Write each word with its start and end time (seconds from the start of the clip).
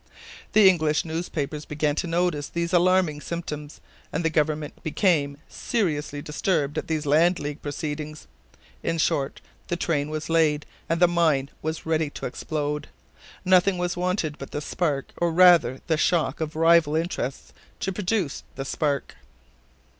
The 0.53 0.67
English 0.67 1.05
newspapers 1.05 1.63
began 1.63 1.93
to 1.97 2.07
notice 2.07 2.49
these 2.49 2.73
alarming 2.73 3.21
symptoms, 3.21 3.79
and 4.11 4.25
the 4.25 4.31
government 4.31 4.81
became 4.81 5.37
seriously 5.47 6.23
disturbed 6.23 6.79
at 6.79 6.87
these 6.87 7.05
'Land 7.05 7.37
League' 7.39 7.61
proceedings. 7.61 8.25
In 8.81 8.97
short, 8.97 9.41
the 9.67 9.75
train 9.75 10.09
was 10.09 10.27
laid, 10.27 10.65
and 10.89 10.99
the 10.99 11.07
mine 11.07 11.51
was 11.61 11.85
ready 11.85 12.09
to 12.09 12.25
explode. 12.25 12.87
Nothing 13.45 13.77
was 13.77 13.95
wanted 13.95 14.39
but 14.39 14.49
the 14.49 14.59
spark, 14.59 15.11
or 15.17 15.31
rather 15.31 15.81
the 15.85 15.97
shock 15.97 16.41
of 16.41 16.55
rival 16.55 16.95
interests 16.95 17.53
to 17.81 17.93
produce 17.93 18.41
the 18.55 18.65
spark. 18.65 19.17